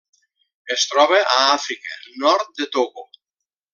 Es 0.75 0.85
troba 0.93 1.19
a 1.35 1.35
Àfrica: 1.57 1.99
nord 2.25 2.51
de 2.61 2.69
Togo. 2.77 3.05